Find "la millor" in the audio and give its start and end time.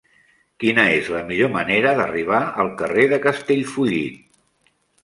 1.17-1.51